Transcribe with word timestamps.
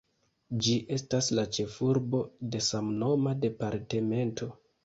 Ĝi 0.67 0.71
estas 0.95 1.29
la 1.39 1.43
ĉefurbo 1.57 2.23
de 2.55 2.65
samnoma 2.71 3.37
departemento. 3.47 4.53